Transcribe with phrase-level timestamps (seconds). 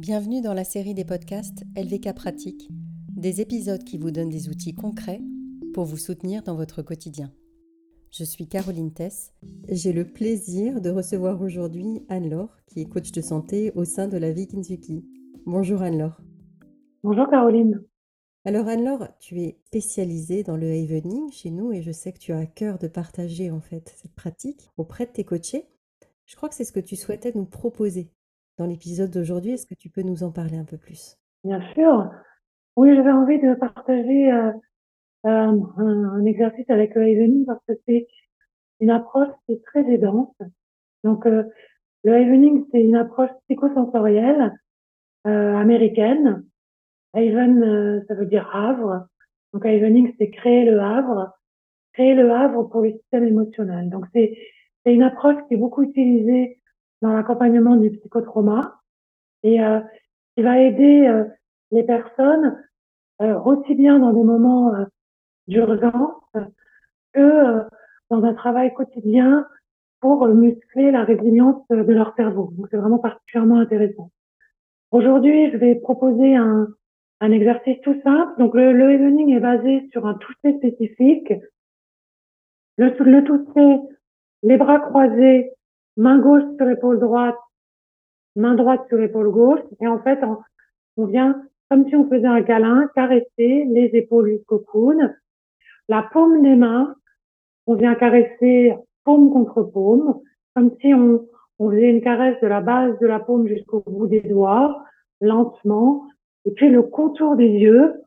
[0.00, 2.70] Bienvenue dans la série des podcasts LVK Pratique,
[3.10, 5.20] des épisodes qui vous donnent des outils concrets
[5.74, 7.30] pour vous soutenir dans votre quotidien.
[8.10, 9.34] Je suis Caroline Tess.
[9.68, 14.16] J'ai le plaisir de recevoir aujourd'hui Anne-Laure, qui est coach de santé au sein de
[14.16, 15.04] la vie Kinsuki.
[15.44, 16.18] Bonjour Anne-Laure.
[17.02, 17.84] Bonjour Caroline.
[18.46, 22.32] Alors Anne-Laure, tu es spécialisée dans le evening chez nous et je sais que tu
[22.32, 25.66] as à cœur de partager en fait cette pratique auprès de tes coachés.
[26.24, 28.10] Je crois que c'est ce que tu souhaitais nous proposer
[28.60, 29.52] dans l'épisode d'aujourd'hui.
[29.52, 31.16] Est-ce que tu peux nous en parler un peu plus?
[31.44, 32.10] Bien sûr.
[32.76, 34.52] Oui, j'avais envie de partager euh,
[35.24, 38.06] euh, un, exercice avec evening parce que c'est
[38.80, 40.36] une approche qui est très aidante.
[41.04, 41.44] Donc, euh,
[42.04, 44.54] le evening, c'est une approche psychosensorielle
[45.24, 46.44] américaine.
[47.14, 49.06] Haven, ça veut dire havre.
[49.52, 51.32] Donc, evening, c'est créer le havre,
[51.92, 53.90] créer le havre pour le système émotionnel.
[53.90, 54.34] Donc, c'est
[54.86, 56.59] une approche qui est beaucoup utilisée
[57.02, 58.80] dans l'accompagnement du psychotrauma
[59.42, 59.80] et euh,
[60.36, 61.24] qui va aider euh,
[61.70, 62.62] les personnes
[63.22, 64.84] euh, aussi bien dans des moments euh,
[65.48, 66.22] d'urgence
[67.12, 67.62] que
[68.10, 69.46] dans un travail quotidien
[70.00, 72.52] pour muscler la résilience de leur cerveau.
[72.56, 74.10] Donc c'est vraiment particulièrement intéressant.
[74.92, 76.68] Aujourd'hui, je vais proposer un,
[77.20, 78.32] un exercice tout simple.
[78.38, 81.32] Donc le, le evening est basé sur un toucher spécifique.
[82.76, 83.80] Le, le toucher,
[84.42, 85.52] les bras croisés
[85.96, 87.36] main gauche sur l'épaule droite,
[88.36, 90.18] main droite sur l'épaule gauche, et en fait,
[90.96, 95.14] on, vient, comme si on faisait un câlin, caresser les épaules jusqu'au coude,
[95.88, 96.94] la paume des mains,
[97.66, 98.74] on vient caresser
[99.04, 100.20] paume contre paume,
[100.54, 101.26] comme si on
[101.58, 104.84] faisait une caresse de la base de la paume jusqu'au bout des doigts,
[105.20, 106.06] lentement,
[106.44, 108.02] et puis le contour des yeux,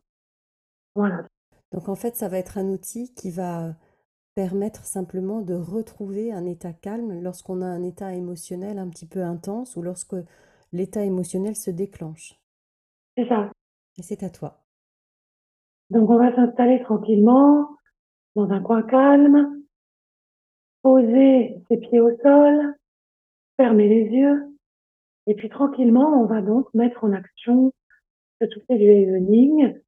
[0.94, 1.24] voilà.
[1.72, 3.74] Donc en fait, ça va être un outil qui va
[4.34, 9.22] permettre simplement de retrouver un état calme lorsqu'on a un état émotionnel un petit peu
[9.22, 10.16] intense ou lorsque
[10.72, 12.40] l'état émotionnel se déclenche.
[13.16, 13.52] C'est ça.
[13.96, 14.64] Et c'est à toi.
[15.90, 17.68] Donc on va s'installer tranquillement
[18.34, 19.62] dans un coin calme,
[20.82, 22.74] poser ses pieds au sol,
[23.56, 24.42] fermer les yeux,
[25.26, 27.72] et puis tranquillement on va donc mettre en action
[28.40, 29.80] ce tout du evening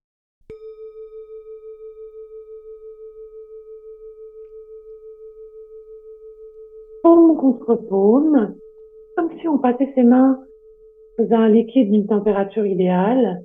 [7.07, 8.57] paume contre paume,
[9.17, 10.41] comme si on passait ses mains
[11.21, 13.45] dans un liquide d'une température idéale.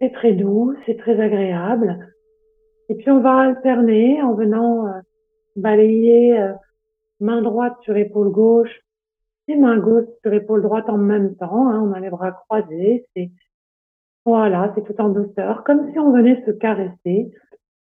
[0.00, 2.12] C'est très doux, c'est très agréable.
[2.88, 4.90] Et puis on va alterner en venant euh,
[5.54, 6.52] balayer euh,
[7.20, 8.80] main droite sur épaule gauche
[9.46, 11.68] et main gauche sur épaule droite en même temps.
[11.68, 13.06] Hein, on a les bras croisés.
[13.14, 13.30] C'est
[14.26, 17.30] voilà, c'est tout en douceur, comme si on venait se caresser.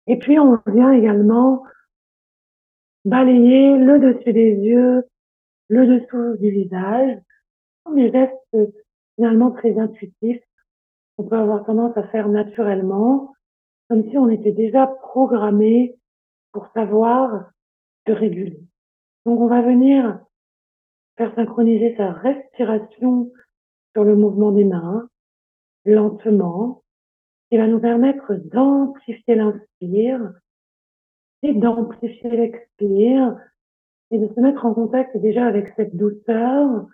[0.07, 1.65] Et puis on vient également
[3.07, 5.05] balayer le dessus des yeux,
[5.69, 7.19] le dessous du visage,
[7.95, 8.75] des gestes
[9.15, 10.43] finalement très intuitifs
[11.17, 13.33] qu'on peut avoir tendance à faire naturellement,
[13.89, 15.97] comme si on était déjà programmé
[16.53, 17.51] pour savoir
[18.07, 18.59] se réguler.
[19.25, 20.21] Donc on va venir
[21.17, 23.31] faire synchroniser sa respiration
[23.95, 25.09] sur le mouvement des mains,
[25.85, 26.83] lentement,
[27.51, 30.33] qui va nous permettre d'amplifier l'inspire
[31.55, 33.37] d'amplifier l'expire
[34.11, 36.87] et de se mettre en contact déjà avec cette douceur,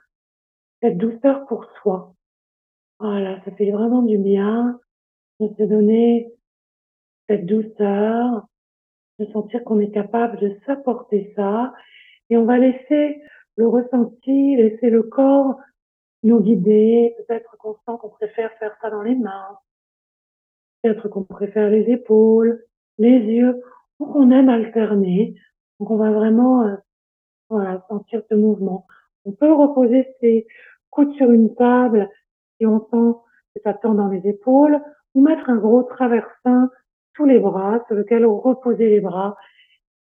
[0.81, 2.15] cette douceur pour soi.
[2.99, 4.79] Voilà, ça fait vraiment du bien
[5.41, 6.33] de se donner
[7.29, 8.47] cette douceur,
[9.19, 11.73] de sentir qu'on est capable de s'apporter ça
[12.31, 13.21] et on va laisser
[13.57, 15.59] le ressenti, laisser le corps
[16.23, 17.15] nous guider.
[17.19, 19.59] Peut-être qu'on sent qu'on préfère faire ça dans les mains,
[20.83, 22.65] peut-être qu'on préfère les épaules,
[22.99, 23.61] les yeux
[24.15, 25.35] on aime alterner.
[25.79, 26.77] Donc on va vraiment euh,
[27.49, 28.87] voilà, sentir ce mouvement.
[29.25, 30.47] On peut reposer ses
[30.91, 32.09] coudes sur une table
[32.59, 33.19] si on sent
[33.55, 34.81] que ça tend dans les épaules,
[35.15, 36.71] ou mettre un gros traversin
[37.17, 39.37] sous les bras sur lequel on reposer les bras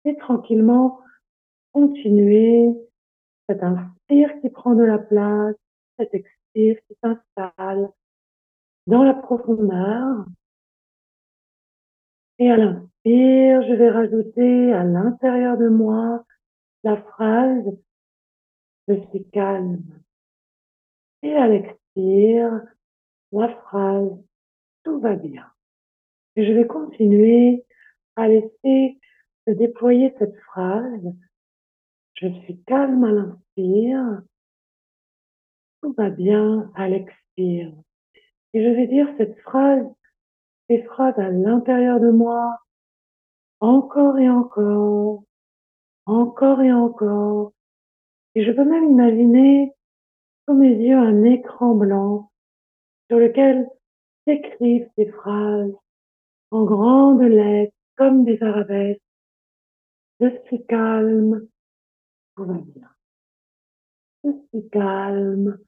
[0.04, 1.00] et tranquillement
[1.72, 2.68] continuer
[3.48, 5.56] cet inspire qui prend de la place,
[5.98, 7.90] cet expire qui s'installe
[8.86, 10.24] dans la profondeur.
[12.40, 16.24] Et à l'inspire, je vais rajouter à l'intérieur de moi
[16.82, 17.76] la phrase
[18.88, 19.84] je suis calme.
[21.22, 22.62] Et à l'expire,
[23.30, 24.10] la phrase
[24.82, 25.46] tout va bien.
[26.36, 27.64] Et je vais continuer
[28.16, 28.98] à laisser
[29.46, 31.14] se déployer cette phrase.
[32.14, 34.22] Je suis calme à l'inspire.
[35.82, 37.72] Tout va bien à l'expire.
[38.54, 39.86] Et je vais dire cette phrase
[40.70, 42.60] ces phrases à l'intérieur de moi,
[43.58, 45.24] encore et encore,
[46.06, 47.52] encore et encore.
[48.36, 49.72] Et je peux même imaginer
[50.46, 52.30] sous mes yeux un écran blanc
[53.08, 53.68] sur lequel
[54.24, 55.74] s'écrivent ces phrases
[56.52, 59.02] en grandes lettres comme des arabesques.
[60.20, 61.48] Je suis calme,
[62.36, 62.88] tout va bien.
[64.22, 65.58] Je suis calme,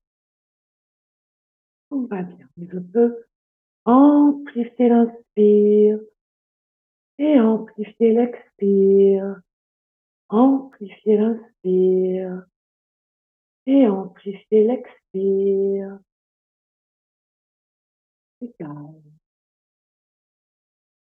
[1.91, 2.47] tout va bien.
[2.57, 3.25] je peux
[3.85, 5.99] amplifier l'inspire
[7.19, 9.41] et amplifier l'expire,
[10.29, 12.47] amplifier l'inspire
[13.67, 15.99] et amplifier l'expire.
[18.41, 18.57] C'est.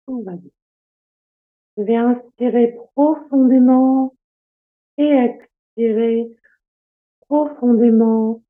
[0.06, 0.52] Tout va bien.
[1.78, 4.16] Je vais inspirer profondément
[4.98, 6.36] et expirer
[7.28, 8.42] profondément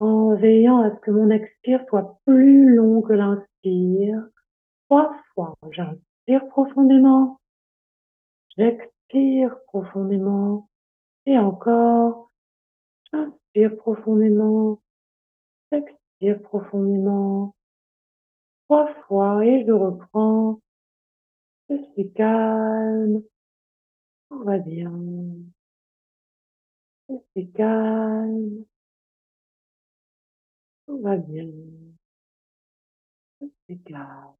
[0.00, 4.26] en veillant à ce que mon expire soit plus long que l'inspire.
[4.88, 7.40] Trois fois, j'inspire profondément,
[8.56, 10.68] j'expire profondément
[11.26, 12.30] et encore,
[13.12, 14.80] j'inspire profondément,
[15.72, 17.54] j'expire profondément.
[18.68, 20.60] Trois fois et je reprends.
[21.68, 23.22] Je suis calme.
[24.28, 24.92] Tout va bien.
[27.08, 28.64] Je suis calme.
[30.86, 31.48] Tout va bien.
[33.84, 34.34] Calme.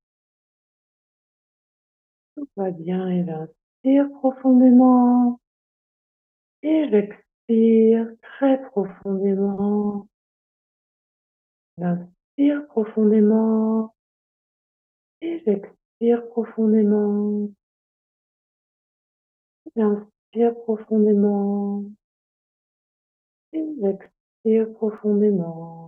[2.34, 5.40] Tout va bien et j'inspire profondément.
[6.62, 10.08] Et j'expire très profondément.
[11.78, 13.94] J'inspire profondément.
[15.20, 17.48] Et j'expire profondément.
[19.74, 21.84] J'inspire profondément.
[23.52, 25.85] Et j'expire profondément.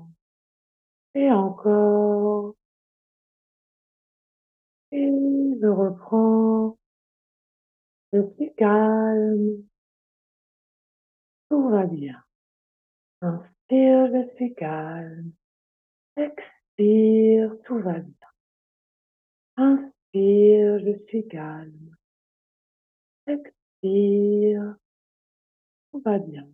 [1.18, 2.54] Et encore.
[4.92, 5.10] Et
[5.60, 6.78] je reprends.
[8.12, 9.64] Je suis calme.
[11.50, 12.22] Tout va bien.
[13.20, 15.32] Inspire, je suis calme.
[16.16, 18.28] Expire, tout va bien.
[19.56, 21.96] Inspire, je suis calme.
[23.26, 24.76] Expire,
[25.90, 26.48] tout va bien.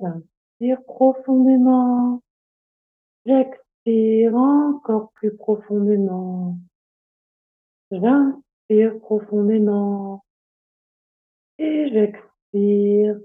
[0.00, 2.22] J'inspire profondément.
[3.26, 3.65] J'expire
[4.34, 6.58] encore plus profondément.
[7.90, 10.24] J'inspire profondément.
[11.58, 13.18] Et j'expire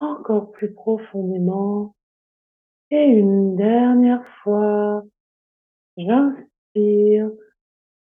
[0.00, 1.94] encore plus profondément.
[2.90, 5.04] Et une dernière fois,
[5.96, 7.30] j'inspire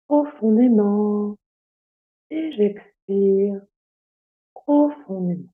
[0.07, 1.37] profondément
[2.31, 3.61] et j'expire
[4.53, 5.49] profondément.